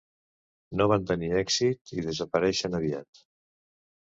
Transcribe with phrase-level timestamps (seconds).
[0.79, 3.25] No van tenir èxit i desapareixen aviat.